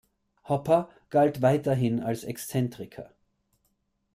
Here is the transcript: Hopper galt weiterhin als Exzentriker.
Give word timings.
Hopper 0.45 0.89
galt 1.11 1.43
weiterhin 1.43 1.99
als 1.99 2.23
Exzentriker. 2.23 3.13